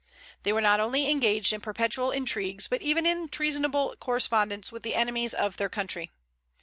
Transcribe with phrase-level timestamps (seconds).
[0.41, 4.95] They were not only engaged in perpetual intrigues, but even in treasonable correspondence with the
[4.95, 6.11] enemies of their country.